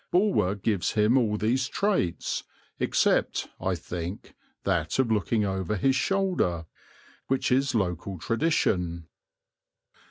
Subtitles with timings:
[0.09, 2.43] Bulwer gives him all these traits,
[2.79, 6.65] except (I think) that of looking over his shoulder,
[7.27, 9.05] which is local tradition.